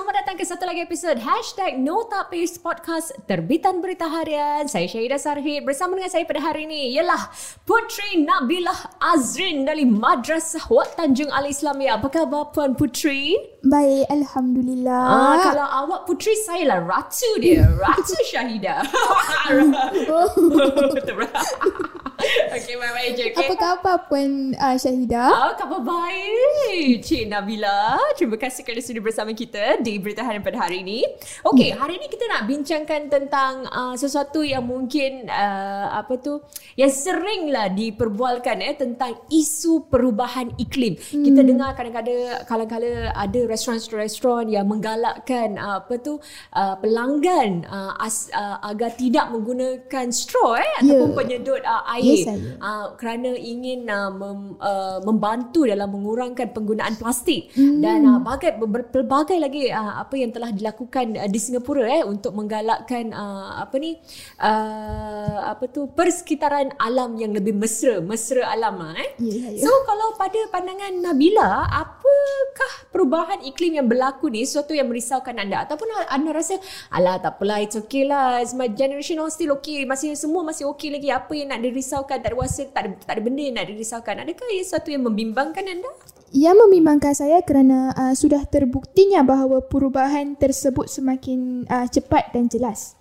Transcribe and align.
selamat 0.00 0.24
datang 0.24 0.40
ke 0.40 0.48
satu 0.48 0.64
lagi 0.64 0.80
episod 0.80 1.12
Hashtag 1.20 1.76
No 1.76 2.08
Tapis 2.08 2.56
Podcast 2.56 3.12
Terbitan 3.28 3.84
Berita 3.84 4.08
Harian. 4.08 4.64
Saya 4.64 4.88
Syahidah 4.88 5.20
Sarhid. 5.20 5.68
Bersama 5.68 5.92
dengan 5.92 6.08
saya 6.08 6.24
pada 6.24 6.40
hari 6.40 6.64
ini 6.64 6.96
Ialah 6.96 7.28
Putri 7.68 8.24
Nabilah 8.24 8.96
Azrin 8.96 9.68
Dari 9.68 9.84
Madrasah 9.84 10.72
Wat 10.72 10.96
Tanjung 10.96 11.28
Al-Islamiyah 11.28 12.00
Apa 12.00 12.08
khabar 12.08 12.48
Puan 12.48 12.80
Putri? 12.80 13.36
Baik, 13.60 14.08
Alhamdulillah. 14.08 15.04
Ah, 15.04 15.52
kalau 15.52 15.68
awak 15.68 16.08
Putri, 16.08 16.32
saya 16.32 16.64
lah 16.64 16.80
Ratu 16.80 17.36
dia. 17.36 17.68
Ratu 17.68 18.16
Syahidah 18.24 18.80
Okay, 22.60 22.74
baik-baik 22.76 23.10
je 23.16 23.24
okay? 23.30 23.46
Apa 23.46 23.54
khabar 23.56 23.96
Puan 24.06 24.54
uh, 24.54 24.76
Syahidah? 24.76 25.30
Ah, 25.30 25.52
khabar 25.56 25.80
baik. 25.82 27.02
Cik 27.02 27.30
Nabila, 27.30 27.98
terima 28.14 28.36
kasih 28.36 28.62
kerana 28.62 28.82
sudah 28.82 29.02
bersama 29.02 29.30
kita 29.34 29.78
di 29.80 29.98
Berita 29.98 30.22
Harian 30.22 30.42
pada 30.42 30.66
hari 30.66 30.82
ini. 30.82 31.06
Okey, 31.46 31.74
hari 31.74 31.98
ini 31.98 32.06
kita 32.10 32.26
nak 32.30 32.46
bincangkan 32.46 33.10
tentang 33.10 33.66
uh, 33.70 33.94
sesuatu 33.96 34.42
yang 34.44 34.66
mungkin 34.66 35.26
uh, 35.26 35.94
apa 35.94 36.14
tu 36.20 36.42
yang 36.76 36.90
seringlah 36.90 37.72
diperbualkan 37.72 38.62
eh 38.62 38.74
tentang 38.76 39.16
isu 39.30 39.88
perubahan 39.88 40.52
iklim. 40.58 40.98
Hmm. 40.98 41.24
Kita 41.24 41.40
dengar 41.42 41.74
kadang-kadang 41.74 42.44
kadang-kadang 42.46 43.10
ada 43.14 43.40
restoran-restoran 43.48 44.46
yang 44.50 44.66
menggalakkan 44.68 45.56
uh, 45.56 45.82
apa 45.82 45.94
tu 45.98 46.18
uh, 46.54 46.74
pelanggan 46.78 47.64
uh, 47.66 47.94
as, 47.98 48.28
uh, 48.34 48.60
agar 48.66 48.92
tidak 48.94 49.30
menggunakan 49.32 50.06
straw 50.12 50.58
eh 50.58 50.72
ataupun 50.84 51.08
Ya. 51.10 51.16
penyedut 51.16 51.62
uh, 51.64 51.82
air 51.96 52.02
Ya, 52.04 52.19
saya. 52.26 52.50
uh, 52.60 52.86
kerana 52.98 53.30
ingin 53.38 53.86
uh, 53.86 54.10
mem, 54.10 54.40
uh, 54.58 54.98
membantu 55.06 55.64
dalam 55.64 55.88
mengurangkan 55.92 56.50
penggunaan 56.50 56.98
plastik. 56.98 57.52
Hmm. 57.54 57.78
dan 57.80 58.02
uh, 58.04 58.20
bagai, 58.20 58.58
ber- 58.58 58.90
pelbagai 58.90 59.38
lagi 59.38 59.70
uh, 59.70 60.02
apa 60.02 60.14
yang 60.18 60.34
telah 60.34 60.50
dilakukan 60.50 61.16
uh, 61.16 61.28
di 61.30 61.38
Singapura 61.38 61.86
eh 61.86 62.02
untuk 62.02 62.34
menggalakkan 62.34 63.14
uh, 63.14 63.62
apa 63.62 63.76
ni 63.78 63.96
uh, 64.42 65.38
apa 65.54 65.70
tu 65.70 65.86
persekitaran 65.94 66.74
alam 66.80 67.14
yang 67.14 67.30
lebih 67.30 67.54
mesra 67.54 68.02
mesra 68.02 68.50
alam 68.50 68.82
lah 68.82 68.98
eh. 68.98 69.10
Ya, 69.22 69.36
saya. 69.46 69.58
So 69.62 69.70
kalau 69.86 70.18
pada 70.18 70.40
pandangan 70.50 70.92
Nabila, 70.98 71.70
apakah 71.70 72.72
perubahan 72.90 73.40
iklim 73.46 73.78
yang 73.78 73.86
berlaku 73.86 74.26
ni 74.26 74.42
sesuatu 74.42 74.74
yang 74.74 74.90
merisaukan 74.90 75.38
anda? 75.38 75.62
Ataupun 75.62 75.86
anda 76.10 76.34
rasa 76.34 76.58
alah 76.90 77.22
tak 77.22 77.38
apalah 77.38 77.62
it's 77.62 77.78
okay 77.78 78.02
lah. 78.02 78.42
It's 78.42 78.56
my 78.56 78.66
generation 78.66 79.22
all 79.22 79.30
still 79.30 79.54
okay. 79.62 79.86
Masih 79.86 80.18
semua 80.18 80.42
masih 80.42 80.66
okay 80.66 80.90
lagi. 80.90 81.08
Apa 81.14 81.32
yang 81.38 81.54
nak 81.54 81.62
dirisaukan 81.62 82.09
tak 82.18 82.26
ada 82.26 82.34
rasa 82.34 82.66
tak 82.66 82.82
ada, 82.82 82.90
tak 83.06 83.14
ada 83.14 83.22
benda 83.22 83.38
yang 83.46 83.54
nak 83.54 83.66
dirisaukan 83.70 84.26
adakah 84.26 84.46
ia 84.50 84.66
sesuatu 84.66 84.90
yang 84.90 85.06
membimbangkan 85.06 85.62
anda? 85.62 85.90
Ia 86.34 86.50
membimbangkan 86.58 87.14
saya 87.14 87.38
kerana 87.46 87.94
uh, 87.94 88.14
sudah 88.18 88.42
terbuktinya 88.50 89.22
bahawa 89.22 89.62
perubahan 89.62 90.34
tersebut 90.34 90.90
semakin 90.90 91.70
uh, 91.70 91.86
cepat 91.86 92.34
dan 92.34 92.50
jelas. 92.50 92.98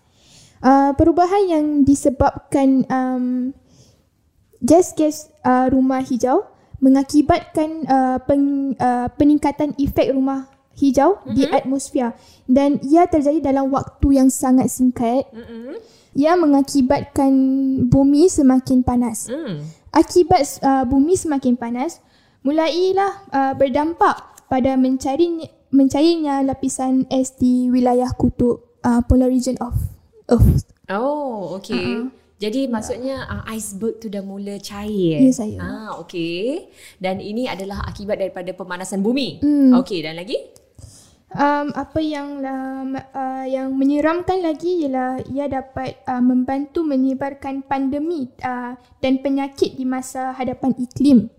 Uh, 0.62 0.94
perubahan 0.94 1.50
yang 1.50 1.66
disebabkan 1.82 2.86
um, 2.92 3.56
gas-gas 4.62 5.34
uh, 5.42 5.72
rumah 5.72 6.06
hijau 6.06 6.46
mengakibatkan 6.80 7.90
uh, 7.90 8.18
pen, 8.24 8.76
uh, 8.78 9.08
peningkatan 9.16 9.76
efek 9.80 10.14
rumah 10.14 10.48
hijau 10.80 11.20
mm-hmm. 11.20 11.36
di 11.36 11.44
atmosfer 11.52 12.16
dan 12.48 12.80
ia 12.88 13.04
terjadi 13.08 13.52
dalam 13.52 13.68
waktu 13.72 14.16
yang 14.16 14.32
sangat 14.32 14.72
singkat. 14.72 15.28
Mm-mm. 15.36 15.76
Ia 16.20 16.36
mengakibatkan 16.36 17.32
bumi 17.88 18.28
semakin 18.28 18.84
panas. 18.84 19.32
Mm. 19.32 19.64
Akibat 19.96 20.60
uh, 20.60 20.84
bumi 20.84 21.16
semakin 21.16 21.56
panas, 21.56 22.04
mulailah 22.44 23.24
uh, 23.32 23.54
berdampak 23.56 24.44
pada 24.52 24.76
mencari 24.76 25.48
mencairnya 25.72 26.44
lapisan 26.44 27.08
es 27.08 27.40
di 27.40 27.72
wilayah 27.72 28.12
kutub 28.20 28.68
uh, 28.84 29.00
polar 29.08 29.32
region 29.32 29.56
of 29.64 29.80
Earth. 30.28 30.68
Oh, 30.92 31.56
okay. 31.56 31.80
Uh-huh. 31.80 32.12
Jadi 32.40 32.72
maksudnya 32.72 33.28
uh, 33.28 33.44
iceberg 33.52 34.00
tu 34.00 34.08
dah 34.08 34.24
mula 34.24 34.60
cair. 34.64 35.24
Ya, 35.24 35.32
saya. 35.32 35.60
Ah, 35.60 35.90
okey. 36.04 36.72
Dan 37.00 37.20
ini 37.20 37.48
adalah 37.48 37.84
akibat 37.84 38.20
daripada 38.20 38.52
pemanasan 38.56 39.04
bumi. 39.04 39.44
Hmm. 39.44 39.76
Okey, 39.80 40.04
dan 40.04 40.16
lagi? 40.16 40.40
Um, 41.30 41.70
apa 41.78 42.02
yang 42.02 42.42
um, 42.42 42.98
uh, 42.98 43.46
yang 43.46 43.78
menyeramkan 43.78 44.42
lagi 44.42 44.82
ialah 44.82 45.22
ia 45.30 45.46
dapat 45.46 46.02
uh, 46.10 46.18
membantu 46.18 46.82
menyebarkan 46.82 47.62
pandemik 47.62 48.34
uh, 48.42 48.74
dan 48.98 49.22
penyakit 49.22 49.78
di 49.78 49.86
masa 49.86 50.34
hadapan 50.34 50.74
iklim 50.82 51.30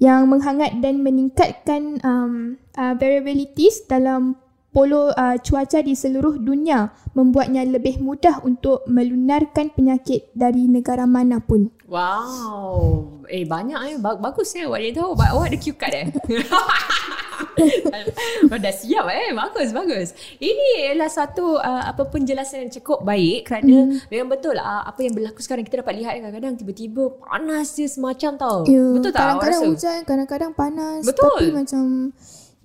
yang 0.00 0.30
menghangat 0.32 0.80
dan 0.80 1.04
meningkatkan 1.04 2.00
um, 2.06 2.56
uh, 2.78 2.96
variabilities 2.96 3.84
dalam 3.84 4.38
polo 4.70 5.10
uh, 5.10 5.36
cuaca 5.42 5.82
di 5.82 5.98
seluruh 5.98 6.38
dunia 6.38 6.94
membuatnya 7.18 7.66
lebih 7.66 7.98
mudah 7.98 8.38
untuk 8.46 8.86
melunarkan 8.86 9.74
penyakit 9.74 10.30
dari 10.38 10.70
negara 10.70 11.02
manapun. 11.02 11.74
Wow. 11.88 13.24
Eh 13.26 13.42
banyak 13.42 13.80
eh. 13.90 13.96
Ba- 13.98 14.20
bagus 14.20 14.54
eh 14.54 14.68
awak 14.68 14.78
ni 14.78 14.94
tahu. 14.94 15.18
Awak 15.18 15.50
ada 15.50 15.58
cue 15.58 15.74
card 15.74 15.94
eh. 15.98 16.06
oh, 18.52 18.58
dah 18.58 18.74
siap 18.74 19.04
eh. 19.10 19.34
Bagus, 19.34 19.68
bagus. 19.74 20.08
Ini 20.38 20.90
ialah 20.90 21.10
satu 21.10 21.58
uh, 21.58 21.84
apa 21.88 22.06
penjelasan 22.08 22.68
yang 22.68 22.72
cukup 22.80 23.02
baik 23.02 23.50
kerana 23.50 23.90
mm. 23.90 24.10
memang 24.10 24.28
betul 24.32 24.56
uh, 24.56 24.82
apa 24.86 25.00
yang 25.02 25.14
berlaku 25.14 25.40
sekarang 25.42 25.66
kita 25.66 25.82
dapat 25.82 26.00
lihat 26.00 26.12
kadang-kadang 26.20 26.54
tiba-tiba 26.58 27.02
panas 27.18 27.74
dia 27.74 27.88
semacam 27.90 28.30
tau. 28.38 28.58
Ya, 28.64 28.84
betul 28.94 29.10
tak 29.10 29.20
kadang-kadang 29.20 29.62
hujan, 29.68 29.98
kadang-kadang 30.06 30.52
panas. 30.54 31.02
Betul. 31.04 31.38
Tapi 31.38 31.54
macam, 31.54 31.82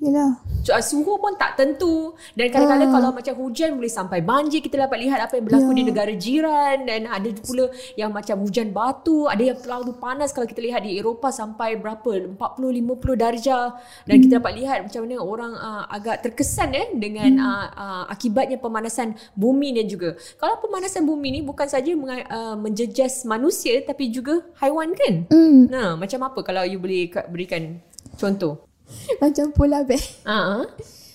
yelah. 0.03 0.31
Uh, 0.63 0.79
suhu 0.79 1.15
pun 1.15 1.33
tak 1.33 1.55
tentu 1.55 2.11
dan 2.33 2.47
kadang-kadang 2.47 2.87
Ah. 2.87 2.93
kalau 2.93 3.09
macam 3.11 3.35
hujan 3.37 3.73
boleh 3.73 3.89
sampai 3.89 4.19
banjir 4.21 4.59
kita 4.59 4.75
dapat 4.77 4.95
lihat 4.97 5.19
apa 5.19 5.35
yang 5.35 5.45
berlaku 5.45 5.69
Ya. 5.69 5.75
di 5.75 5.83
negara 5.83 6.13
jiran 6.13 6.77
dan 6.81 7.01
ada 7.05 7.29
pula 7.37 7.65
yang 7.93 8.09
macam 8.09 8.39
hujan 8.39 8.69
batu 8.69 9.25
ada 9.25 9.43
yang 9.43 9.55
terlalu 9.55 9.91
panas 9.93 10.29
kalau 10.29 10.43
kita 10.43 10.59
lihat 10.59 10.81
di 10.81 10.95
Eropah 10.95 11.29
sampai 11.29 11.75
berapa 11.75 12.07
40 12.31 12.39
50 12.71 12.87
darjah 13.13 13.75
dan 14.01 14.13
Hmm. 14.13 14.21
kita 14.21 14.33
dapat 14.37 14.53
lihat 14.55 14.77
macam 14.83 14.99
mana 15.01 15.15
orang 15.17 15.53
uh, 15.53 15.83
agak 15.87 16.15
terkesan 16.21 16.71
eh 16.73 16.87
dengan 16.93 17.31
Hmm. 17.33 17.43
uh, 17.45 17.67
uh, 17.73 18.03
akibatnya 18.07 18.55
pemanasan 18.55 19.07
bumi 19.33 19.73
dan 19.73 19.85
juga 19.85 20.09
kalau 20.37 20.59
pemanasan 20.59 21.03
bumi 21.03 21.27
ni 21.29 21.41
bukan 21.41 21.65
saja 21.65 21.91
menga- 21.91 22.23
uh, 22.25 22.55
menjejas 22.55 23.23
manusia 23.23 23.79
tapi 23.81 24.07
juga 24.07 24.39
haiwan 24.57 24.91
kan 24.91 25.27
Hmm, 25.27 25.67
nah 25.67 25.93
macam 25.93 26.23
apa 26.23 26.39
kalau 26.41 26.63
you 26.63 26.77
boleh 26.77 27.07
ka- 27.07 27.27
berikan 27.27 27.83
contoh 28.15 28.63
macam 29.23 29.51
polar 29.55 29.83
bear. 29.87 30.01
ah 30.27 30.63
uh 30.63 30.65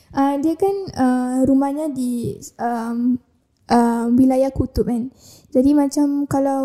Uh, 0.09 0.41
dia 0.41 0.57
kan 0.57 0.73
uh, 0.97 1.45
rumahnya 1.45 1.93
di 1.93 2.41
um, 2.57 3.21
uh, 3.69 4.09
wilayah 4.09 4.49
kutub 4.49 4.89
kan. 4.89 5.13
Jadi 5.53 5.77
macam 5.77 6.25
kalau 6.25 6.65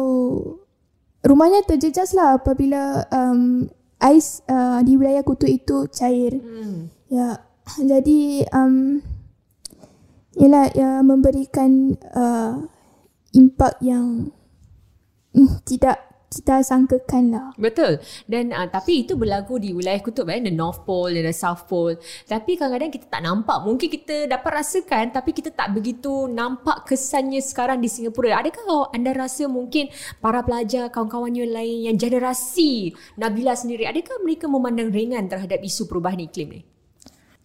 rumahnya 1.28 1.60
terjejas 1.68 2.16
lah 2.16 2.40
apabila 2.40 3.04
um, 3.12 3.68
ais 4.00 4.40
uh, 4.48 4.80
di 4.80 4.96
wilayah 4.96 5.28
kutub 5.28 5.52
itu 5.52 5.92
cair. 5.92 6.40
hmm. 6.40 6.88
Ya, 7.12 7.44
jadi 7.84 8.48
um, 8.56 9.04
ialah 10.40 10.72
ya, 10.74 11.04
memberikan 11.04 12.00
uh, 12.16 12.64
impak 13.36 13.78
yang 13.84 14.34
mm, 15.36 15.62
tidak 15.68 16.13
kita 16.42 16.66
sangkakan 16.66 17.24
lah. 17.30 17.48
Betul. 17.60 18.02
Dan 18.26 18.50
uh, 18.50 18.66
tapi 18.66 19.06
itu 19.06 19.14
berlaku 19.14 19.62
di 19.62 19.70
wilayah 19.76 20.02
kutub 20.02 20.30
eh, 20.34 20.42
the 20.42 20.54
North 20.54 20.82
Pole 20.88 21.14
dan 21.14 21.30
the 21.30 21.36
South 21.36 21.70
Pole. 21.70 22.02
Tapi 22.26 22.58
kadang-kadang 22.58 22.90
kita 22.90 23.06
tak 23.10 23.22
nampak. 23.22 23.62
Mungkin 23.62 23.88
kita 23.90 24.26
dapat 24.26 24.64
rasakan 24.64 25.14
tapi 25.14 25.32
kita 25.36 25.54
tak 25.54 25.76
begitu 25.76 26.26
nampak 26.26 26.90
kesannya 26.90 27.40
sekarang 27.44 27.78
di 27.78 27.90
Singapura. 27.92 28.42
Adakah 28.42 28.90
anda 28.90 29.14
rasa 29.14 29.46
mungkin 29.46 29.94
para 30.18 30.42
pelajar, 30.42 30.90
kawan-kawan 30.90 31.36
yang 31.36 31.52
lain 31.52 31.92
yang 31.92 31.98
generasi 32.00 32.96
Nabila 33.20 33.54
sendiri, 33.54 33.86
adakah 33.86 34.20
mereka 34.24 34.50
memandang 34.50 34.90
ringan 34.90 35.28
terhadap 35.30 35.60
isu 35.62 35.86
perubahan 35.86 36.24
iklim 36.24 36.60
ni? 36.60 36.62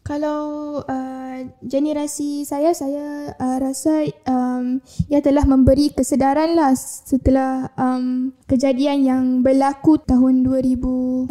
Kalau 0.06 0.40
uh, 0.88 1.17
generasi 1.60 2.42
saya, 2.42 2.72
saya 2.72 3.34
uh, 3.34 3.58
rasa 3.58 4.06
um, 4.24 4.78
ia 5.06 5.18
telah 5.18 5.42
memberi 5.42 5.90
kesedaran 5.90 6.54
lah 6.54 6.72
setelah 6.74 7.70
um, 7.74 8.30
kejadian 8.44 8.98
yang 9.02 9.24
berlaku 9.40 9.98
tahun 9.98 10.42
2019 10.42 11.28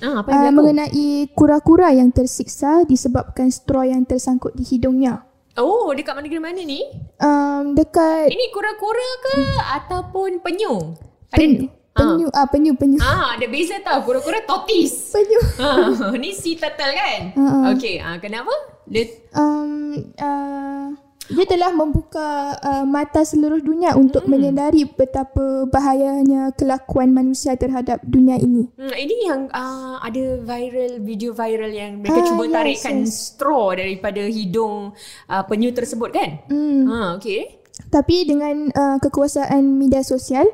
Ah, 0.00 0.24
apa 0.24 0.28
yang 0.32 0.52
uh, 0.52 0.56
mengenai 0.56 1.08
kura-kura 1.32 1.92
yang 1.92 2.08
tersiksa 2.08 2.84
disebabkan 2.84 3.48
straw 3.48 3.84
yang 3.84 4.02
tersangkut 4.02 4.56
di 4.56 4.64
hidungnya. 4.64 5.26
Oh, 5.58 5.92
dekat 5.92 6.14
mana 6.16 6.24
negara 6.24 6.40
mana 6.40 6.62
ni? 6.62 6.80
Um, 7.20 7.74
dekat 7.74 8.30
Ini 8.30 8.44
kura-kura 8.48 9.08
ke 9.20 9.34
ataupun 9.76 10.40
penyu? 10.40 10.96
penyu, 11.28 11.68
Ada 11.92 12.00
penyu, 12.00 12.26
ah 12.32 12.46
penyu, 12.48 12.72
penyu, 12.74 12.98
Ah, 12.98 13.34
ada 13.36 13.44
beza 13.44 13.76
tau. 13.82 14.00
Kura-kura 14.02 14.40
tortoise. 14.46 15.10
penyu. 15.12 15.40
ha, 15.60 16.08
ni 16.22 16.32
sea 16.32 16.56
turtle 16.56 16.94
kan? 16.94 17.20
Ha, 17.36 17.44
ha. 17.44 17.58
Okey, 17.74 18.00
ah 18.00 18.16
kenapa? 18.16 18.50
Dia 18.90 19.06
Um, 19.30 19.94
uh, 20.18 20.90
Dia 21.30 21.46
telah 21.46 21.70
membuka 21.70 22.58
uh, 22.58 22.82
mata 22.82 23.22
seluruh 23.22 23.62
dunia 23.62 23.94
untuk 23.94 24.26
hmm. 24.26 24.34
menyedari 24.34 24.82
betapa 24.82 25.62
bahayanya 25.70 26.50
kelakuan 26.58 27.14
manusia 27.14 27.54
terhadap 27.54 28.02
dunia 28.02 28.34
ini. 28.34 28.66
Hmm, 28.74 28.90
ini 28.90 29.30
yang 29.30 29.46
uh, 29.54 30.02
ada 30.02 30.42
viral 30.42 30.98
video 30.98 31.30
viral 31.30 31.70
yang 31.70 32.02
mereka 32.02 32.18
ah, 32.18 32.26
cuba 32.26 32.50
yes, 32.50 32.54
tarikkan 32.58 32.96
yes. 33.06 33.14
straw 33.14 33.78
daripada 33.78 34.26
hidung 34.26 34.90
uh, 35.30 35.42
penyu 35.46 35.70
tersebut 35.70 36.10
kan? 36.10 36.42
Hmm. 36.50 36.90
Ha, 36.90 36.98
okay. 37.14 37.62
Tapi 37.94 38.26
dengan 38.26 38.66
uh, 38.74 38.98
kekuasaan 38.98 39.62
media 39.78 40.02
sosial, 40.02 40.50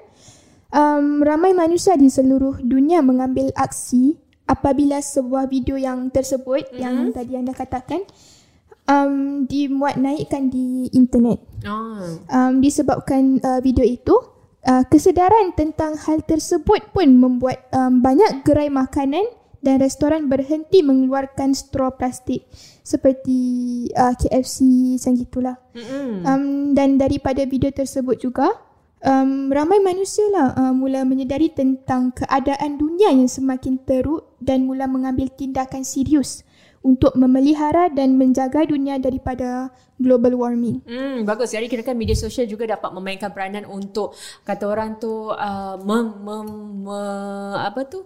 um, 0.77 1.25
ramai 1.25 1.57
manusia 1.57 1.97
di 1.97 2.13
seluruh 2.13 2.61
dunia 2.61 3.01
mengambil 3.01 3.49
aksi 3.57 4.21
apabila 4.47 5.03
sebuah 5.03 5.51
video 5.51 5.75
yang 5.75 6.09
tersebut 6.09 6.71
hmm. 6.71 6.79
yang 6.79 6.97
tadi 7.11 7.35
anda 7.35 7.53
katakan 7.53 8.07
um, 8.87 9.45
dimuat 9.45 9.99
naikkan 9.99 10.49
di 10.49 10.89
internet. 10.95 11.43
Oh. 11.67 12.23
Um, 12.31 12.63
disebabkan 12.63 13.43
uh, 13.43 13.61
video 13.61 13.83
itu, 13.83 14.15
uh, 14.67 14.87
kesedaran 14.87 15.53
tentang 15.59 15.99
hal 15.99 16.23
tersebut 16.25 16.95
pun 16.95 17.11
membuat 17.11 17.67
um, 17.75 18.01
banyak 18.01 18.47
gerai 18.47 18.71
makanan 18.71 19.27
dan 19.61 19.83
restoran 19.83 20.31
berhenti 20.31 20.87
mengeluarkan 20.87 21.51
straw 21.51 21.91
plastik 21.91 22.47
seperti 22.87 23.39
uh, 23.99 24.15
KFC 24.15 24.63
macam 24.95 25.13
gitulah. 25.19 25.57
Mm-hmm. 25.75 26.11
Um, 26.23 26.45
dan 26.79 27.03
daripada 27.03 27.43
video 27.43 27.75
tersebut 27.75 28.23
juga, 28.23 28.55
um, 29.05 29.53
ramai 29.53 29.83
manusia 29.83 30.25
lah 30.33 30.55
uh, 30.57 30.73
mula 30.73 31.05
menyedari 31.05 31.53
tentang 31.53 32.15
keadaan 32.15 32.81
dunia 32.81 33.13
yang 33.13 33.29
semakin 33.29 33.77
teruk 33.83 34.25
dan 34.41 34.65
mula 34.65 34.89
mengambil 34.89 35.29
tindakan 35.29 35.85
serius 35.85 36.47
untuk 36.87 37.13
memelihara 37.19 37.91
dan 37.91 38.15
menjaga 38.15 38.63
dunia 38.63 38.97
daripada 39.03 39.75
global 39.97 40.37
warming. 40.37 40.85
Hmm, 40.85 41.25
bagus. 41.25 41.57
Jadi 41.57 41.67
kira 41.73 41.83
kan 41.83 41.97
media 41.97 42.17
sosial 42.17 42.45
juga 42.45 42.69
dapat 42.69 42.93
memainkan 42.93 43.33
peranan 43.33 43.65
untuk 43.65 44.13
kata 44.45 44.65
orang 44.69 45.01
tu 45.01 45.33
uh, 45.33 45.77
mem, 45.81 46.07
mem, 46.21 46.49
me, 46.85 47.01
apa 47.57 47.85
tu 47.89 48.05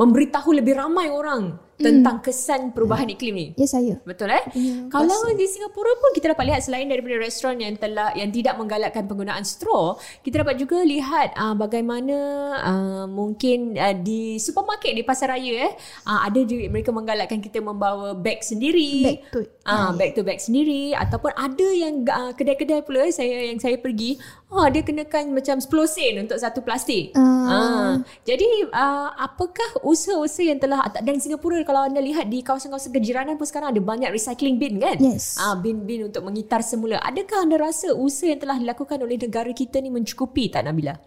memberitahu 0.00 0.56
lebih 0.56 0.80
ramai 0.80 1.12
orang 1.12 1.60
hmm. 1.60 1.84
tentang 1.84 2.16
kesan 2.24 2.72
perubahan 2.72 3.04
hmm. 3.04 3.14
iklim 3.16 3.34
ni. 3.36 3.46
Ya 3.56 3.68
saya. 3.68 4.00
Betul 4.04 4.32
eh? 4.32 4.44
Ya, 4.56 4.88
Kalau 4.88 5.16
pasti. 5.28 5.36
di 5.36 5.46
Singapura 5.48 5.92
pun 5.96 6.10
kita 6.16 6.32
dapat 6.32 6.44
lihat 6.48 6.60
selain 6.64 6.88
daripada 6.88 7.20
restoran 7.20 7.60
yang 7.60 7.76
telah 7.76 8.12
yang 8.16 8.32
tidak 8.32 8.54
menggalakkan 8.56 9.04
penggunaan 9.04 9.44
straw, 9.44 10.00
kita 10.24 10.40
dapat 10.40 10.56
juga 10.56 10.80
lihat 10.80 11.36
uh, 11.36 11.52
bagaimana 11.52 12.16
uh, 12.64 13.04
mungkin 13.08 13.76
uh, 13.76 13.96
di 13.96 14.40
supermarket 14.40 14.96
di 14.96 15.04
pasar 15.04 15.36
raya 15.36 15.68
eh 15.68 15.72
uh, 16.08 16.24
ada 16.24 16.40
juga 16.48 16.68
mereka 16.72 16.90
menggalakkan 16.96 17.40
kita 17.44 17.60
membawa 17.60 18.16
beg 18.16 18.40
sendiri. 18.40 19.04
Bag 19.04 19.20
tu. 19.32 19.40
Ah, 19.68 19.90
uh, 19.90 19.90
bag 19.94 20.16
to 20.16 20.24
bag 20.24 20.40
sendiri 20.40 20.96
ataupun 20.96 21.29
ada 21.34 21.68
yang 21.72 22.06
uh, 22.06 22.32
kedai-kedai 22.34 22.82
pula 22.82 23.06
saya 23.12 23.50
yang 23.50 23.58
saya 23.58 23.76
pergi 23.78 24.18
Oh, 24.50 24.66
dia 24.66 24.82
kenakan 24.82 25.30
macam 25.30 25.62
10 25.62 25.70
sen 25.86 26.14
untuk 26.26 26.34
satu 26.34 26.58
plastik. 26.66 27.14
Uh. 27.14 27.22
Uh. 27.46 27.92
Jadi, 28.26 28.66
uh, 28.74 29.14
apakah 29.14 29.78
usaha-usaha 29.86 30.42
yang 30.42 30.58
telah 30.58 30.90
dan 31.06 31.22
Singapura 31.22 31.62
kalau 31.62 31.86
anda 31.86 32.02
lihat 32.02 32.26
di 32.26 32.42
kawasan-kawasan 32.42 32.90
kejiranan 32.90 33.38
pun 33.38 33.46
sekarang 33.46 33.70
ada 33.70 33.78
banyak 33.78 34.10
recycling 34.10 34.58
bin 34.58 34.82
kan? 34.82 34.98
Yes. 34.98 35.38
Uh, 35.38 35.54
bin-bin 35.54 36.10
untuk 36.10 36.26
mengitar 36.26 36.66
semula. 36.66 36.98
Adakah 36.98 37.46
anda 37.46 37.62
rasa 37.62 37.94
usaha 37.94 38.26
yang 38.26 38.42
telah 38.42 38.58
dilakukan 38.58 38.98
oleh 38.98 39.22
negara 39.22 39.54
kita 39.54 39.78
ni 39.78 39.86
mencukupi 39.86 40.50
tak 40.50 40.66
Nabila? 40.66 40.98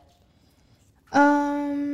Um, 1.11 1.92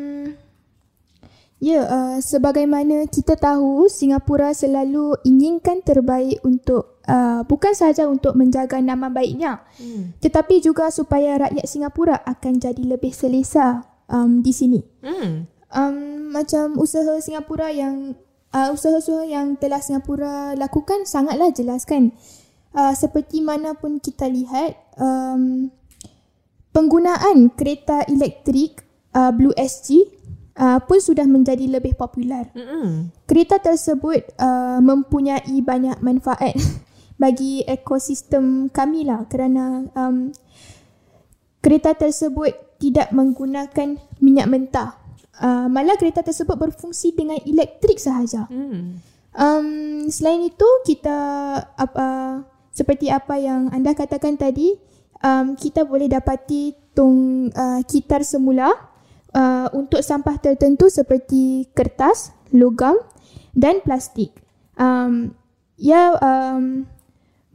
Ya, 1.60 1.84
uh, 1.84 2.18
sebagaimana 2.24 3.04
kita 3.12 3.36
tahu, 3.36 3.92
Singapura 3.92 4.56
selalu 4.56 5.20
inginkan 5.28 5.84
terbaik 5.84 6.40
untuk 6.48 7.04
uh, 7.04 7.44
bukan 7.44 7.76
sahaja 7.76 8.08
untuk 8.08 8.32
menjaga 8.40 8.80
nama 8.80 9.12
baiknya, 9.12 9.60
hmm. 9.76 10.24
tetapi 10.24 10.64
juga 10.64 10.88
supaya 10.88 11.36
rakyat 11.36 11.68
Singapura 11.68 12.16
akan 12.24 12.64
jadi 12.64 12.80
lebih 12.96 13.12
selesa 13.12 13.84
um, 14.08 14.40
di 14.40 14.56
sini. 14.56 14.80
Hmm. 15.04 15.52
Um, 15.68 16.32
macam 16.32 16.80
usaha 16.80 17.20
Singapura 17.20 17.76
yang 17.76 18.16
uh, 18.56 18.72
usaha-usaha 18.72 19.28
yang 19.28 19.60
telah 19.60 19.84
Singapura 19.84 20.56
lakukan 20.56 21.04
sangatlah 21.04 21.52
jelas 21.52 21.84
kan. 21.84 22.16
Uh, 22.72 22.96
seperti 22.96 23.44
mana 23.44 23.76
pun 23.76 24.00
kita 24.00 24.32
lihat, 24.32 24.80
um, 24.96 25.76
penggunaan 26.72 27.52
kereta 27.52 28.08
elektrik 28.08 28.88
uh, 29.12 29.34
Blue 29.34 29.52
SG 29.58 30.19
uh, 30.60 30.80
pun 30.84 31.00
sudah 31.00 31.24
menjadi 31.24 31.66
lebih 31.66 31.96
popular. 31.96 32.52
Mm-hmm. 32.52 33.16
Kereta 33.24 33.58
tersebut 33.64 34.28
uh, 34.36 34.84
mempunyai 34.84 35.56
banyak 35.64 36.04
manfaat 36.04 36.60
bagi 37.24 37.64
ekosistem 37.64 38.68
kami 38.68 39.08
lah 39.08 39.24
kerana 39.32 39.88
um, 39.96 40.36
kereta 41.64 41.96
tersebut 41.96 42.52
tidak 42.80 43.12
menggunakan 43.16 44.00
minyak 44.20 44.48
mentah. 44.52 45.00
Uh, 45.40 45.72
malah 45.72 45.96
kereta 45.96 46.20
tersebut 46.20 46.60
berfungsi 46.60 47.16
dengan 47.16 47.40
elektrik 47.48 47.96
sahaja. 47.96 48.44
Mm. 48.52 49.00
Um, 49.40 49.68
selain 50.12 50.44
itu 50.44 50.68
kita 50.84 51.16
uh, 51.80 52.44
seperti 52.76 53.08
apa 53.08 53.40
yang 53.40 53.72
anda 53.72 53.96
katakan 53.96 54.36
tadi, 54.36 54.76
um, 55.24 55.56
kita 55.56 55.88
boleh 55.88 56.12
dapati 56.12 56.76
tong 56.92 57.48
uh, 57.56 57.80
kitar 57.88 58.24
semula 58.28 58.89
uh, 59.34 59.68
untuk 59.74 60.02
sampah 60.02 60.38
tertentu 60.42 60.88
seperti 60.88 61.70
kertas, 61.74 62.34
logam 62.54 62.98
dan 63.54 63.82
plastik. 63.82 64.34
Um, 64.80 65.36
ia 65.80 66.16
um, 66.20 66.88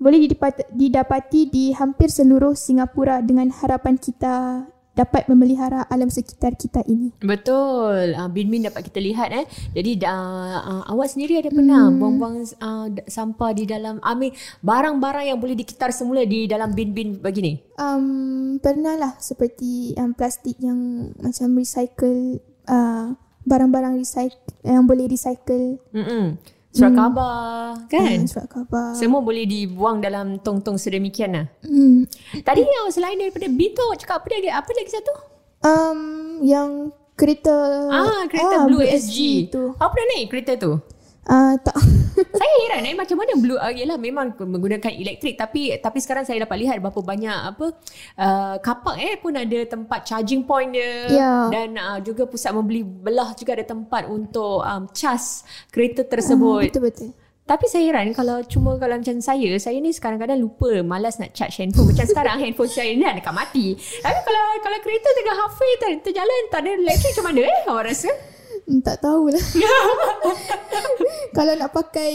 boleh 0.01 0.29
didapati 0.75 1.49
di 1.49 1.73
hampir 1.73 2.11
seluruh 2.11 2.53
Singapura 2.59 3.23
dengan 3.25 3.49
harapan 3.49 3.97
kita 3.97 4.69
dapat 4.95 5.27
memelihara 5.27 5.85
alam 5.91 6.07
sekitar 6.09 6.55
kita 6.55 6.87
ini. 6.87 7.11
Betul. 7.19 8.15
Uh, 8.15 8.31
bin-bin 8.31 8.63
dapat 8.63 8.87
kita 8.87 9.03
lihat 9.03 9.29
eh. 9.35 9.45
Jadi 9.75 10.07
uh, 10.07 10.59
uh, 10.63 10.83
awak 10.95 11.11
sendiri 11.11 11.43
ada 11.43 11.51
pernah 11.51 11.91
hmm. 11.91 11.99
buang-buang 11.99 12.37
uh, 12.63 12.87
sampah 13.11 13.51
di 13.53 13.67
dalam 13.67 13.99
ambil 14.01 14.31
barang-barang 14.63 15.25
yang 15.35 15.39
boleh 15.43 15.59
dikitar 15.59 15.91
semula 15.91 16.23
di 16.23 16.47
dalam 16.47 16.73
bin-bin 16.73 17.19
begini? 17.19 17.59
Um, 17.75 18.57
pernah 18.63 18.95
lah 18.95 19.13
seperti 19.19 19.99
um, 19.99 20.15
plastik 20.15 20.55
yang 20.63 21.11
macam 21.19 21.59
recycle 21.59 22.39
uh, 22.71 23.19
barang-barang 23.45 23.99
recycle 23.99 24.41
yang 24.63 24.87
boleh 24.87 25.11
recycle. 25.11 25.83
Hmm 25.91 26.39
surat 26.75 26.91
hmm. 26.91 26.99
khabar. 26.99 27.79
Kan? 27.87 28.19
Hmm, 28.19 28.27
surat 28.27 28.49
khabar. 28.51 28.99
Semua 28.99 29.23
boleh 29.23 29.47
dibuang 29.47 30.03
dalam 30.03 30.43
tong-tong 30.43 30.75
sedemikian 30.75 31.31
lah. 31.39 31.47
Hmm. 31.63 32.05
tadi 32.43 32.67
yang 32.67 32.91
selain 32.91 33.17
daripada 33.17 33.47
awak 33.47 33.99
cakap 34.03 34.17
apa 34.21 34.29
lagi? 34.35 34.49
Apa 34.51 34.71
lagi 34.75 34.91
satu? 34.91 35.13
Um, 35.65 36.01
yang 36.45 36.71
kereta 37.15 37.55
ah 37.89 38.27
kereta 38.27 38.57
ah, 38.59 38.67
Blue, 38.67 38.83
Blue 38.83 38.91
SG. 38.91 38.99
SG 38.99 39.19
tu. 39.55 39.63
Apa 39.79 39.95
pernah 39.95 40.09
naik 40.19 40.27
kereta 40.35 40.53
tu 40.59 40.83
Uh, 41.25 41.57
tak. 41.65 41.73
saya 42.41 42.55
heran 42.69 42.85
eh 42.85 42.93
macam 42.93 43.17
mana 43.17 43.33
blue 43.41 43.57
uh, 43.57 43.73
yalah 43.73 43.97
memang 43.97 44.37
menggunakan 44.37 44.93
elektrik 44.93 45.41
tapi 45.41 45.73
tapi 45.81 45.97
sekarang 45.97 46.29
saya 46.29 46.45
dapat 46.45 46.61
lihat 46.61 46.77
berapa 46.85 47.01
banyak 47.01 47.39
apa 47.49 47.67
uh, 48.21 48.55
kapak 48.61 48.97
eh 49.01 49.17
pun 49.17 49.33
ada 49.33 49.59
tempat 49.65 50.05
charging 50.05 50.45
point 50.45 50.77
dia 50.77 51.09
yeah. 51.09 51.49
dan 51.49 51.81
uh, 51.81 51.97
juga 52.05 52.29
pusat 52.29 52.53
membeli 52.53 52.85
belah 52.85 53.33
juga 53.33 53.57
ada 53.57 53.65
tempat 53.65 54.05
untuk 54.05 54.61
um, 54.61 54.85
cas 54.93 55.49
kereta 55.73 56.05
tersebut. 56.05 56.61
Uh, 56.61 56.69
betul 56.69 56.83
betul. 56.85 57.11
Tapi 57.45 57.69
saya 57.69 57.93
heran 57.93 58.09
kalau 58.17 58.41
cuma 58.49 58.81
kalau 58.81 58.97
macam 58.97 59.21
saya, 59.21 59.53
saya 59.61 59.77
ni 59.77 59.93
sekarang 59.93 60.17
kadang 60.17 60.41
lupa 60.41 60.81
malas 60.81 61.21
nak 61.21 61.37
charge 61.37 61.61
handphone. 61.61 61.93
Macam 61.93 62.09
sekarang 62.09 62.41
handphone 62.45 62.73
saya 62.73 62.97
ni 62.97 63.05
dah 63.05 63.13
dekat 63.13 63.37
mati. 63.37 63.77
Tapi 63.77 64.21
kalau 64.25 64.45
kalau 64.65 64.79
kereta 64.81 65.09
tengah 65.13 65.37
halfway 65.41 65.73
ter, 65.77 65.91
terjalan 66.09 66.43
tak 66.49 66.65
ada 66.65 66.73
elektrik 66.73 67.13
macam 67.13 67.25
mana 67.29 67.41
eh 67.45 67.59
awak 67.69 67.85
rasa? 67.93 68.34
Hmm, 68.65 68.81
tak 68.81 69.05
tahulah. 69.05 69.41
Kalau 71.37 71.53
nak 71.59 71.71
pakai 71.75 72.13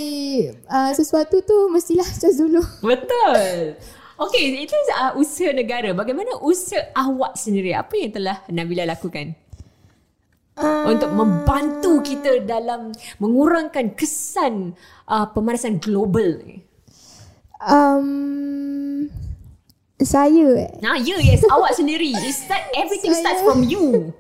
uh, 0.66 0.92
sesuatu 0.98 1.46
tu 1.46 1.70
mestilah 1.70 2.08
cas 2.08 2.36
dulu. 2.38 2.62
Betul. 2.82 3.78
Okey, 4.20 4.66
itu 4.66 4.76
uh, 4.98 5.14
usaha 5.16 5.54
negara. 5.54 5.94
Bagaimana 5.94 6.42
usaha 6.42 6.90
awak 6.98 7.38
sendiri? 7.38 7.72
Apa 7.78 7.94
yang 7.96 8.12
telah 8.12 8.38
Nabila 8.50 8.84
lakukan? 8.84 9.38
Uh, 10.60 10.92
untuk 10.92 11.16
membantu 11.16 12.04
kita 12.04 12.44
dalam 12.44 12.92
mengurangkan 13.16 13.96
kesan 13.96 14.76
uh, 15.08 15.30
pemanasan 15.32 15.80
global 15.80 16.36
ni. 16.44 16.60
Um, 17.64 19.08
saya 20.00 20.68
eh. 20.68 20.72
Nah, 20.84 21.00
ya, 21.00 21.20
yes, 21.20 21.48
awak 21.48 21.76
sendiri. 21.76 22.12
Start, 22.32 22.72
everything 22.76 23.16
saya... 23.16 23.24
starts 23.24 23.42
from 23.44 23.64
you. 23.68 24.12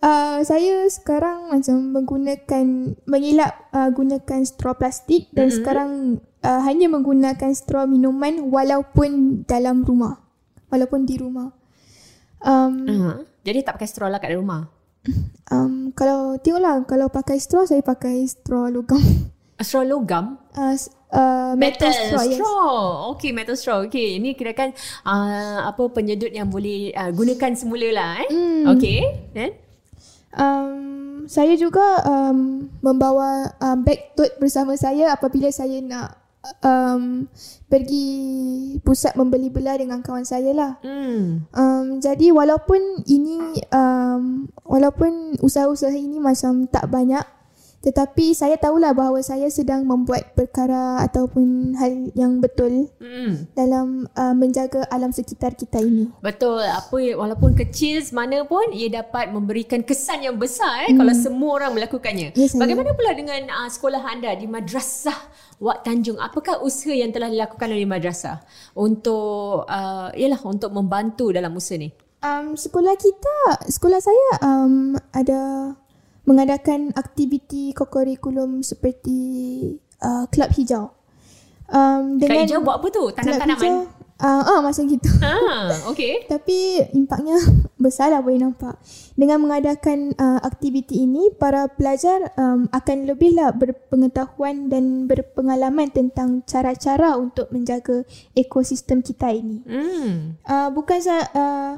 Uh, 0.00 0.40
saya 0.48 0.88
sekarang 0.88 1.52
macam 1.52 1.76
menggunakan 1.92 2.96
mengilap 3.04 3.68
uh, 3.68 3.92
gunakan 3.92 4.40
straw 4.48 4.72
plastik 4.72 5.28
dan 5.36 5.52
mm-hmm. 5.52 5.58
sekarang 5.60 5.90
uh, 6.40 6.60
hanya 6.64 6.88
menggunakan 6.88 7.52
straw 7.52 7.84
minuman 7.84 8.48
walaupun 8.48 9.44
dalam 9.44 9.84
rumah 9.84 10.24
walaupun 10.72 11.04
di 11.04 11.20
rumah. 11.20 11.52
Um, 12.40 12.88
uh-huh. 12.88 13.16
Jadi 13.44 13.60
tak 13.60 13.76
pakai 13.76 13.88
straw 13.92 14.08
lah 14.08 14.22
kat 14.22 14.32
rumah. 14.32 14.68
Um, 15.50 15.90
kalau 15.98 16.38
tengoklah 16.38 16.86
kalau 16.86 17.10
pakai 17.10 17.42
straw 17.42 17.66
saya 17.66 17.82
pakai 17.82 18.22
straw 18.22 18.70
logam. 18.70 19.02
Straw 19.58 19.82
logam? 19.82 20.38
Uh, 20.54 20.78
uh, 21.10 21.58
metal, 21.58 21.90
straw. 21.90 22.22
Yes. 22.22 22.38
straw. 22.38 22.70
Okay, 23.18 23.30
metal 23.34 23.58
straw. 23.58 23.82
Okay, 23.90 24.22
ini 24.22 24.38
kira 24.38 24.54
kan 24.54 24.70
uh, 25.02 25.66
apa 25.66 25.90
penyedut 25.90 26.30
yang 26.30 26.46
boleh 26.46 26.94
uh, 26.94 27.10
gunakan 27.10 27.50
semula 27.58 27.88
lah. 27.90 28.10
Eh? 28.22 28.30
Hmm. 28.30 28.62
Okay, 28.78 28.98
then? 29.34 29.58
Um, 30.30 31.26
saya 31.26 31.58
juga 31.58 32.02
um, 32.06 32.70
membawa 32.82 33.50
um, 33.58 33.82
bag 33.82 34.14
tote 34.14 34.38
bersama 34.38 34.78
saya 34.78 35.14
apabila 35.14 35.50
saya 35.50 35.82
nak 35.82 36.20
um, 36.64 37.28
pergi 37.68 38.08
pusat 38.80 39.14
membeli 39.18 39.52
belah 39.52 39.76
dengan 39.76 40.00
kawan 40.00 40.24
saya 40.24 40.50
lah. 40.54 40.72
Hmm. 40.80 41.44
Um, 41.52 41.86
jadi 42.00 42.32
walaupun 42.32 43.04
ini 43.06 43.60
um, 43.74 44.48
walaupun 44.64 45.36
usaha-usaha 45.42 45.94
ini 45.94 46.22
macam 46.22 46.66
tak 46.70 46.88
banyak 46.88 47.22
tetapi 47.80 48.32
saya 48.32 48.54
tahulah 48.54 48.92
bahawa 48.92 49.20
saya 49.20 49.48
sedang 49.48 49.82
membuat 49.82 50.32
perkara 50.32 51.00
ataupun 51.00 51.72
hal 51.74 52.12
yang 52.12 52.38
betul 52.38 52.92
Hmm. 53.00 53.48
dalam 53.52 54.04
uh, 54.12 54.32
menjaga 54.32 54.84
alam 54.86 55.10
sekitar 55.10 55.52
kita 55.52 55.80
ini. 55.80 56.12
Betul. 56.20 56.60
Apa 56.60 56.92
walaupun 56.92 57.56
kecil 57.56 58.04
mana 58.10 58.44
pun 58.44 58.68
ia 58.70 58.92
dapat 58.92 59.28
memberikan 59.28 59.80
kesan 59.80 60.20
yang 60.20 60.36
besar 60.36 60.86
eh 60.86 60.92
kalau 60.92 61.12
semua 61.12 61.56
orang 61.58 61.72
melakukannya. 61.74 62.32
Ya, 62.32 62.46
saya- 62.46 62.60
Bagaimana 62.60 62.92
pula 62.92 63.12
dengan 63.12 63.48
uh, 63.48 63.66
sekolah 63.66 64.02
anda 64.04 64.28
di 64.32 64.44
Madrasah 64.44 65.16
Wak 65.56 65.82
Tanjung? 65.82 66.16
Apakah 66.16 66.60
usaha 66.60 66.92
yang 66.92 67.10
telah 67.10 67.28
dilakukan 67.28 67.68
oleh 67.68 67.84
madrasah 67.84 68.44
untuk 68.72 69.64
uh, 69.64 70.08
yalah 70.12 70.40
untuk 70.42 70.68
membantu 70.70 71.32
dalam 71.32 71.52
usaha 71.52 71.76
ni? 71.76 71.88
Um, 72.20 72.52
sekolah 72.52 73.00
kita, 73.00 73.36
sekolah 73.64 73.96
saya 73.96 74.28
um, 74.44 74.92
ada 75.10 75.72
mengadakan 76.28 76.92
aktiviti 76.96 77.72
kokurikulum 77.72 78.60
seperti 78.60 79.18
uh, 80.04 80.24
Kelab 80.28 80.52
Hijau. 80.56 80.92
Um, 81.70 82.18
Kak 82.18 82.50
Ijau 82.50 82.60
buat 82.66 82.82
apa 82.82 82.88
tu? 82.90 83.04
Tanam-tanaman? 83.14 84.00
Uh, 84.20 84.44
ah, 84.44 84.60
macam 84.60 84.84
gitu. 84.84 85.08
Ah, 85.24 85.72
okey. 85.88 86.20
Tapi 86.32 86.84
impaknya 86.92 87.40
besar 87.80 88.12
lah 88.12 88.20
boleh 88.20 88.44
nampak. 88.44 88.76
Dengan 89.16 89.40
mengadakan 89.40 90.12
uh, 90.20 90.44
aktiviti 90.44 91.08
ini, 91.08 91.32
para 91.32 91.72
pelajar 91.72 92.28
um, 92.36 92.68
akan 92.68 93.08
lebihlah 93.08 93.56
berpengetahuan 93.56 94.68
dan 94.68 95.08
berpengalaman 95.08 95.88
tentang 95.88 96.44
cara-cara 96.44 97.16
untuk 97.16 97.48
menjaga 97.48 98.04
ekosistem 98.36 99.00
kita 99.00 99.32
ini. 99.32 99.64
Hmm. 99.64 100.36
Uh, 100.44 100.68
bukan 100.68 101.00
sa- 101.00 101.30
uh, 101.32 101.72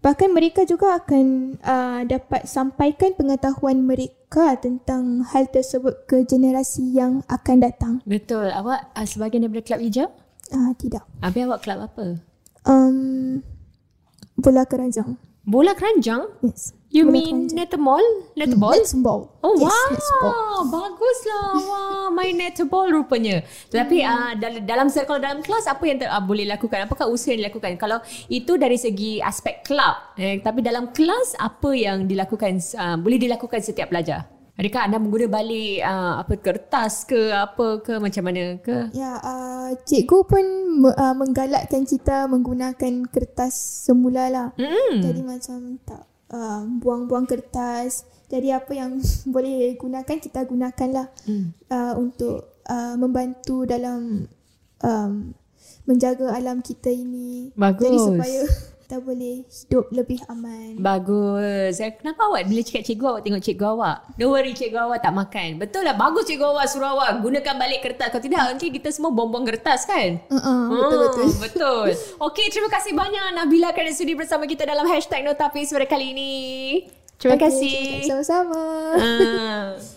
bahkan 0.00 0.30
mereka 0.32 0.62
juga 0.64 0.96
akan 1.00 1.56
uh, 1.60 2.00
dapat 2.06 2.46
sampaikan 2.46 3.12
pengetahuan 3.16 3.82
mereka 3.82 4.56
tentang 4.60 5.24
hal 5.32 5.48
tersebut 5.50 6.06
ke 6.06 6.22
generasi 6.24 6.96
yang 6.96 7.26
akan 7.26 7.56
datang. 7.62 7.94
Betul. 8.06 8.52
Awak 8.52 8.94
uh, 8.94 9.06
sebahagian 9.06 9.46
daripada 9.46 9.64
klub 9.66 9.80
hijau? 9.82 10.08
Uh, 10.54 10.72
tidak. 10.78 11.02
Habis 11.20 11.42
awak 11.46 11.60
klub 11.66 11.78
apa? 11.82 12.04
Um, 12.66 13.42
bola 14.38 14.62
keranjang. 14.66 15.18
Bola 15.46 15.78
keranjang? 15.78 16.26
Yes. 16.42 16.74
You 16.90 17.06
Bola 17.06 17.14
mean 17.22 17.46
netball? 17.54 18.02
Netball? 18.34 18.82
Netball. 18.82 19.20
Oh 19.46 19.54
yes, 19.54 19.70
wow, 19.70 19.86
netball. 19.94 20.58
baguslah 20.74 21.46
wah 21.70 22.06
main 22.10 22.34
netball 22.34 22.90
rupanya. 22.90 23.46
Tapi 23.70 24.02
Hmm. 24.02 24.10
uh, 24.10 24.32
dalam 24.42 24.60
dalam 24.66 24.86
kalau 24.90 25.22
dalam 25.22 25.38
kelas 25.46 25.70
apa 25.70 25.82
yang 25.86 26.02
ter, 26.02 26.10
uh, 26.10 26.18
boleh 26.18 26.50
lakukan? 26.50 26.90
Apakah 26.90 27.06
usaha 27.06 27.30
yang 27.30 27.46
dilakukan? 27.46 27.78
Kalau 27.78 28.02
itu 28.26 28.58
dari 28.58 28.74
segi 28.74 29.22
aspek 29.22 29.62
kelab, 29.62 30.18
eh, 30.18 30.42
tapi 30.42 30.66
dalam 30.66 30.90
kelas 30.90 31.38
apa 31.38 31.70
yang 31.78 32.10
dilakukan 32.10 32.58
uh, 32.74 32.98
boleh 32.98 33.18
dilakukan 33.22 33.62
setiap 33.62 33.94
pelajar? 33.94 34.26
Adakah 34.56 34.88
anda 34.88 34.96
mengguna 34.96 35.28
balik 35.28 35.84
uh, 35.84 36.24
apa 36.24 36.32
kertas 36.40 37.04
ke 37.04 37.28
apa 37.28 37.84
ke 37.84 38.00
macam 38.00 38.24
mana 38.24 38.56
ke? 38.56 38.88
Ya, 38.96 39.20
uh, 39.20 39.76
cikgu 39.84 40.24
pun 40.24 40.44
uh, 40.96 41.12
menggalakkan 41.12 41.84
kita 41.84 42.24
menggunakan 42.24 43.04
kertas 43.12 43.84
semula 43.84 44.32
lah. 44.32 44.48
Hmm. 44.56 45.04
Jadi 45.04 45.20
macam 45.20 45.76
tak 45.84 46.08
uh, 46.32 46.64
buang-buang 46.80 47.28
kertas. 47.28 48.08
Jadi 48.32 48.48
apa 48.48 48.72
yang 48.72 48.96
boleh 49.34 49.76
gunakan 49.76 50.16
kita 50.16 50.48
gunakan 50.48 50.88
lah 50.88 51.06
Hmm. 51.28 51.52
uh, 51.68 51.92
untuk 52.00 52.56
uh, 52.64 52.96
membantu 52.96 53.68
dalam 53.68 54.24
um, 54.80 55.12
menjaga 55.84 56.32
alam 56.32 56.64
kita 56.64 56.88
ini. 56.88 57.52
Bagus. 57.52 57.84
Jadi 57.84 57.96
supaya 58.00 58.40
kita 58.86 59.02
boleh 59.02 59.42
hidup 59.42 59.90
lebih 59.90 60.22
aman. 60.30 60.78
Bagus. 60.78 61.74
Eh, 61.82 61.90
Kenapa 61.98 62.30
awak 62.30 62.46
bila 62.46 62.62
cakap 62.62 62.86
cikgu 62.86 63.06
awak 63.10 63.22
tengok 63.26 63.42
cikgu 63.42 63.66
awak? 63.66 63.96
Don't 64.14 64.30
worry 64.30 64.54
cikgu 64.54 64.78
awak 64.78 65.02
tak 65.02 65.10
makan. 65.10 65.58
Betul 65.58 65.82
lah 65.82 65.98
bagus 65.98 66.22
cikgu 66.30 66.46
awak 66.54 66.70
suruh 66.70 66.94
awak 66.94 67.18
gunakan 67.18 67.58
balik 67.58 67.82
kertas. 67.82 68.14
Kalau 68.14 68.22
tidak 68.22 68.46
nanti 68.46 68.70
kita 68.70 68.94
semua 68.94 69.10
buang-buang 69.10 69.42
kertas 69.42 69.90
kan? 69.90 70.22
Uh-uh, 70.30 70.62
betul-betul. 70.70 71.26
Hmm, 71.26 71.42
betul. 71.50 71.86
Okey, 72.30 72.46
terima 72.46 72.70
kasih 72.70 72.94
banyak 72.94 73.24
Nabila 73.34 73.74
kerana 73.74 73.90
sudi 73.90 74.14
bersama 74.14 74.46
kita 74.46 74.62
dalam 74.62 74.86
hashtag 74.86 75.26
Notapis 75.26 75.74
pada 75.74 75.90
kali 75.90 76.14
ini. 76.14 76.32
Terima 77.18 77.34
Okey, 77.34 77.42
kasih. 77.42 77.78
Sama-sama. 78.06 78.62
Ah. 79.02 79.74